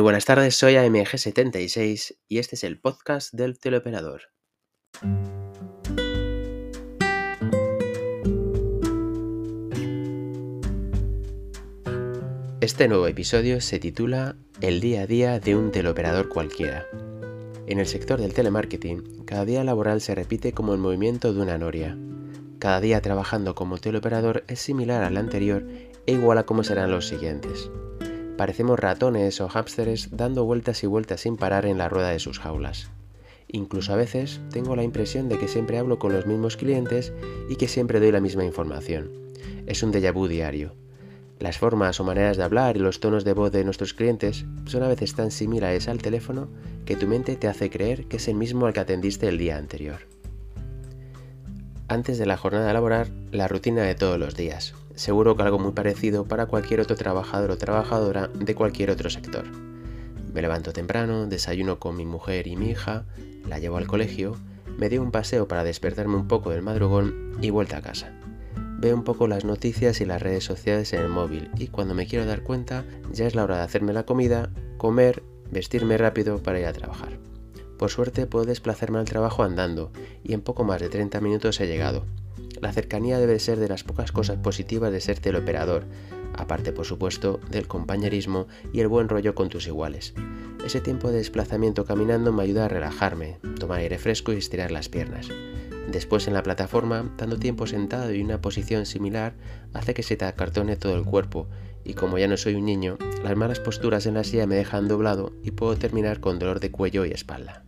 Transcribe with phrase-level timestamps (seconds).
[0.00, 4.22] Muy buenas tardes, soy AMG76 y este es el podcast del teleoperador.
[12.62, 16.86] Este nuevo episodio se titula El día a día de un teleoperador cualquiera.
[17.66, 21.58] En el sector del telemarketing, cada día laboral se repite como el movimiento de una
[21.58, 21.98] noria.
[22.58, 25.66] Cada día trabajando como teleoperador es similar al anterior
[26.06, 27.70] e igual a cómo serán los siguientes.
[28.40, 32.38] Parecemos ratones o hámsteres dando vueltas y vueltas sin parar en la rueda de sus
[32.38, 32.90] jaulas.
[33.48, 37.12] Incluso a veces tengo la impresión de que siempre hablo con los mismos clientes
[37.50, 39.10] y que siempre doy la misma información.
[39.66, 40.74] Es un déjà vu diario.
[41.38, 44.84] Las formas o maneras de hablar y los tonos de voz de nuestros clientes son
[44.84, 46.48] a veces tan similares al teléfono
[46.86, 49.58] que tu mente te hace creer que es el mismo al que atendiste el día
[49.58, 49.98] anterior.
[51.88, 55.72] Antes de la jornada laboral, la rutina de todos los días, seguro que algo muy
[55.72, 59.46] parecido para cualquier otro trabajador o trabajadora de cualquier otro sector.
[60.34, 63.06] Me levanto temprano, desayuno con mi mujer y mi hija,
[63.48, 64.36] la llevo al colegio,
[64.76, 68.12] me doy un paseo para despertarme un poco del madrugón y vuelta a casa.
[68.78, 72.06] Veo un poco las noticias y las redes sociales en el móvil y cuando me
[72.06, 76.60] quiero dar cuenta ya es la hora de hacerme la comida, comer, vestirme rápido para
[76.60, 77.18] ir a trabajar.
[77.78, 79.92] Por suerte puedo desplazarme al trabajo andando
[80.22, 82.04] y en poco más de 30 minutos he llegado,
[82.60, 85.84] la cercanía debe ser de las pocas cosas positivas de ser teleoperador,
[86.34, 90.14] aparte por supuesto del compañerismo y el buen rollo con tus iguales.
[90.64, 94.88] Ese tiempo de desplazamiento caminando me ayuda a relajarme, tomar aire fresco y estirar las
[94.88, 95.28] piernas.
[95.90, 99.34] Después en la plataforma, dando tiempo sentado y una posición similar,
[99.72, 101.48] hace que se te acartone todo el cuerpo,
[101.82, 104.86] y como ya no soy un niño, las malas posturas en la silla me dejan
[104.86, 107.64] doblado y puedo terminar con dolor de cuello y espalda.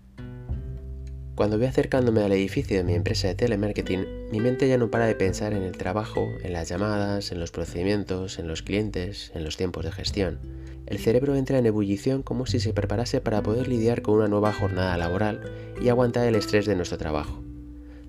[1.34, 5.06] Cuando voy acercándome al edificio de mi empresa de telemarketing, mi mente ya no para
[5.06, 9.42] de pensar en el trabajo, en las llamadas, en los procedimientos, en los clientes, en
[9.42, 10.38] los tiempos de gestión.
[10.84, 14.52] El cerebro entra en ebullición como si se preparase para poder lidiar con una nueva
[14.52, 15.40] jornada laboral
[15.80, 17.42] y aguantar el estrés de nuestro trabajo.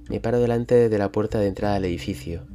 [0.10, 2.46] Me paro delante de la puerta de entrada al edificio,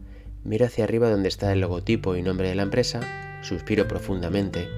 [0.45, 3.01] miro hacia arriba donde está el logotipo y nombre de la empresa,
[3.43, 4.69] suspiro profundamente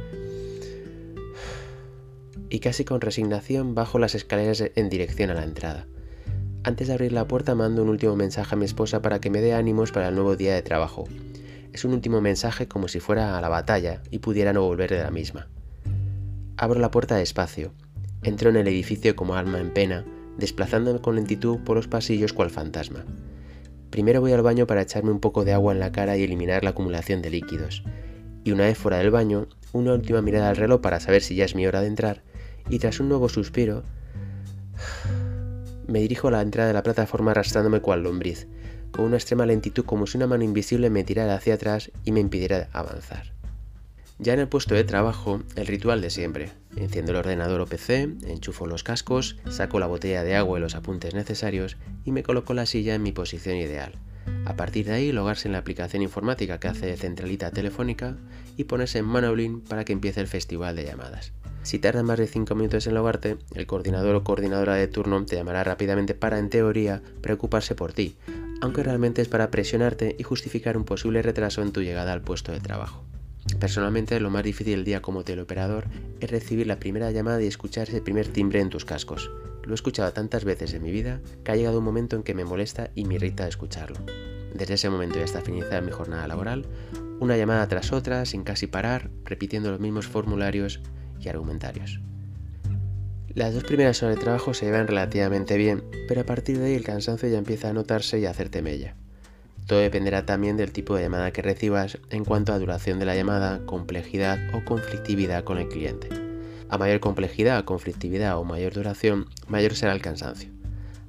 [2.50, 5.86] y casi con resignación bajo las escaleras en dirección a la entrada.
[6.62, 9.40] Antes de abrir la puerta mando un último mensaje a mi esposa para que me
[9.40, 11.04] dé ánimos para el nuevo día de trabajo.
[11.72, 15.02] Es un último mensaje como si fuera a la batalla y pudiera no volver de
[15.02, 15.48] la misma.
[16.58, 17.72] Abro la puerta despacio.
[18.22, 20.04] Entro en el edificio como alma en pena,
[20.36, 23.06] desplazándome con lentitud por los pasillos cual fantasma.
[23.88, 26.62] Primero voy al baño para echarme un poco de agua en la cara y eliminar
[26.62, 27.84] la acumulación de líquidos.
[28.44, 31.46] Y una vez fuera del baño, una última mirada al reloj para saber si ya
[31.46, 32.22] es mi hora de entrar
[32.70, 33.82] y tras un nuevo suspiro,
[35.86, 38.46] me dirijo a la entrada de la plataforma arrastrándome cual lombriz,
[38.92, 42.20] con una extrema lentitud como si una mano invisible me tirara hacia atrás y me
[42.20, 43.32] impidiera avanzar.
[44.18, 46.50] Ya en el puesto de trabajo, el ritual de siempre.
[46.76, 50.74] Enciendo el ordenador o PC, enchufo los cascos, saco la botella de agua y los
[50.74, 53.94] apuntes necesarios y me coloco la silla en mi posición ideal.
[54.44, 58.16] A partir de ahí, logarse en la aplicación informática que hace de centralita telefónica
[58.58, 61.32] y ponerse en Manoblin para que empiece el festival de llamadas.
[61.62, 65.36] Si tarda más de 5 minutos en logarte, el coordinador o coordinadora de turno te
[65.36, 68.16] llamará rápidamente para, en teoría, preocuparse por ti,
[68.62, 72.52] aunque realmente es para presionarte y justificar un posible retraso en tu llegada al puesto
[72.52, 73.04] de trabajo.
[73.58, 75.86] Personalmente, lo más difícil del día como teleoperador
[76.20, 79.30] es recibir la primera llamada y escuchar ese primer timbre en tus cascos.
[79.62, 82.34] Lo he escuchado tantas veces en mi vida que ha llegado un momento en que
[82.34, 83.98] me molesta y me irrita escucharlo.
[84.54, 86.66] Desde ese momento y hasta finalizar mi jornada laboral,
[87.18, 90.80] una llamada tras otra, sin casi parar, repitiendo los mismos formularios
[91.20, 92.00] y argumentarios.
[93.34, 96.74] Las dos primeras horas de trabajo se llevan relativamente bien, pero a partir de ahí
[96.74, 98.96] el cansancio ya empieza a notarse y a hacerte mella.
[99.66, 103.14] Todo dependerá también del tipo de llamada que recibas en cuanto a duración de la
[103.14, 106.08] llamada, complejidad o conflictividad con el cliente.
[106.68, 110.50] A mayor complejidad, conflictividad o mayor duración, mayor será el cansancio.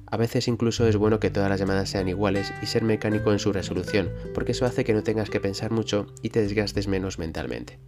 [0.06, 3.40] A veces incluso es bueno que todas las llamadas sean iguales y ser mecánico en
[3.40, 7.18] su resolución, porque eso hace que no tengas que pensar mucho y te desgastes menos
[7.18, 7.80] mentalmente.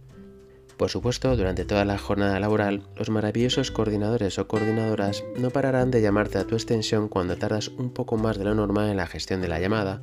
[0.77, 6.01] Por supuesto, durante toda la jornada laboral, los maravillosos coordinadores o coordinadoras no pararán de
[6.01, 9.41] llamarte a tu extensión cuando tardas un poco más de lo normal en la gestión
[9.41, 10.01] de la llamada,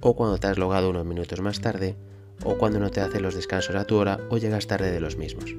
[0.00, 1.96] o cuando te has logado unos minutos más tarde,
[2.44, 5.16] o cuando no te hacen los descansos a tu hora o llegas tarde de los
[5.16, 5.54] mismos.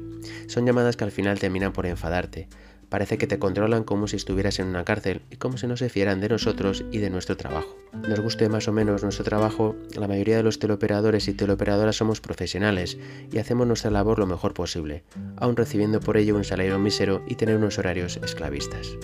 [0.48, 2.48] Son llamadas que al final terminan por enfadarte,
[2.90, 5.90] Parece que te controlan como si estuvieras en una cárcel y como si no se
[5.90, 7.76] fieran de nosotros y de nuestro trabajo.
[8.08, 12.22] Nos guste más o menos nuestro trabajo, la mayoría de los teleoperadores y teleoperadoras somos
[12.22, 12.98] profesionales
[13.30, 15.04] y hacemos nuestra labor lo mejor posible,
[15.36, 18.96] aun recibiendo por ello un salario mísero y tener unos horarios esclavistas.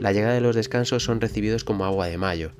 [0.00, 2.52] La llegada de los descansos son recibidos como agua de mayo.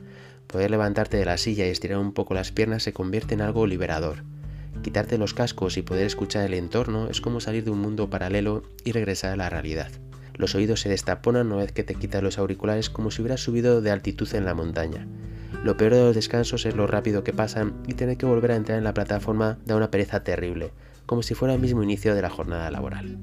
[0.46, 3.66] Poder levantarte de la silla y estirar un poco las piernas se convierte en algo
[3.66, 4.24] liberador.
[4.82, 8.62] Quitarte los cascos y poder escuchar el entorno es como salir de un mundo paralelo
[8.84, 9.90] y regresar a la realidad.
[10.38, 13.81] Los oídos se destaponan una vez que te quitas los auriculares como si hubieras subido
[13.81, 15.06] de altitud en la montaña.
[15.64, 18.56] Lo peor de los descansos es lo rápido que pasan y tener que volver a
[18.56, 20.70] entrar en la plataforma da una pereza terrible,
[21.06, 23.19] como si fuera el mismo inicio de la jornada laboral.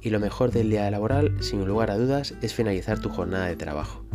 [0.00, 3.56] Y lo mejor del día laboral, sin lugar a dudas, es finalizar tu jornada de
[3.56, 4.06] trabajo.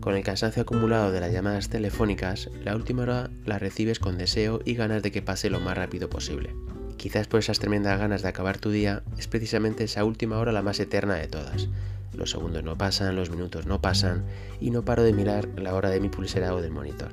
[0.00, 4.60] Con el cansancio acumulado de las llamadas telefónicas, la última hora la recibes con deseo
[4.64, 6.54] y ganas de que pase lo más rápido posible.
[6.96, 10.62] Quizás por esas tremendas ganas de acabar tu día, es precisamente esa última hora la
[10.62, 11.68] más eterna de todas.
[12.14, 14.24] Los segundos no pasan, los minutos no pasan
[14.60, 17.10] y no paro de mirar la hora de mi pulsera o del monitor.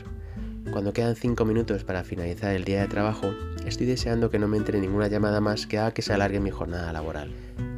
[0.71, 3.33] Cuando quedan 5 minutos para finalizar el día de trabajo,
[3.65, 6.51] estoy deseando que no me entre ninguna llamada más que haga que se alargue mi
[6.51, 7.31] jornada laboral.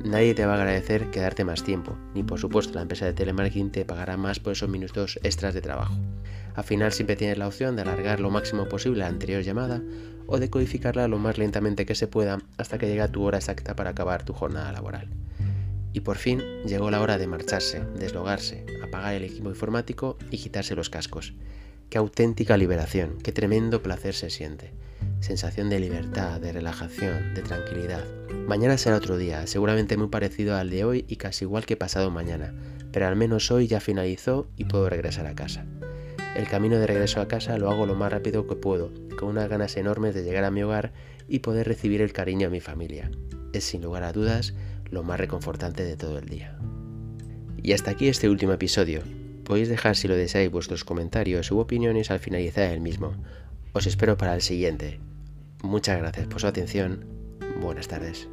[0.05, 3.71] Nadie te va a agradecer quedarte más tiempo, ni por supuesto la empresa de telemarketing
[3.71, 5.95] te pagará más por esos minutos extras de trabajo.
[6.55, 9.81] Al final siempre tienes la opción de alargar lo máximo posible la anterior llamada
[10.27, 13.75] o de codificarla lo más lentamente que se pueda hasta que llegue tu hora exacta
[13.75, 15.09] para acabar tu jornada laboral.
[15.93, 20.75] Y por fin llegó la hora de marcharse, deslogarse, apagar el equipo informático y quitarse
[20.75, 21.33] los cascos.
[21.89, 24.73] Qué auténtica liberación, qué tremendo placer se siente.
[25.19, 28.03] Sensación de libertad, de relajación, de tranquilidad.
[28.47, 32.11] Mañana será otro día, seguramente muy parecido al de hoy y casi igual que pasado
[32.11, 32.53] mañana,
[32.91, 35.65] pero al menos hoy ya finalizó y puedo regresar a casa.
[36.35, 39.47] El camino de regreso a casa lo hago lo más rápido que puedo, con unas
[39.47, 40.91] ganas enormes de llegar a mi hogar
[41.29, 43.09] y poder recibir el cariño de mi familia.
[43.53, 44.53] Es sin lugar a dudas
[44.91, 46.59] lo más reconfortante de todo el día.
[47.63, 49.01] Y hasta aquí este último episodio.
[49.45, 53.13] Podéis dejar si lo deseáis vuestros comentarios u opiniones al finalizar el mismo.
[53.71, 54.99] Os espero para el siguiente.
[55.63, 57.05] Muchas gracias por su atención.
[57.61, 58.27] Buenas tardes.